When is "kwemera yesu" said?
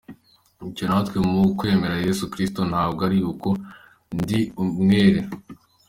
1.57-2.23